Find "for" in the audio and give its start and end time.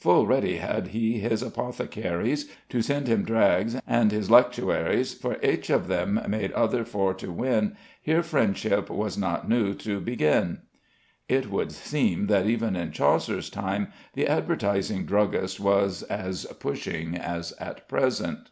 5.14-5.36, 6.84-7.14